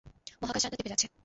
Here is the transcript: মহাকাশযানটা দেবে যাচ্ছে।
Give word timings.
মহাকাশযানটা 0.41 0.77
দেবে 0.79 0.91
যাচ্ছে। 0.91 1.07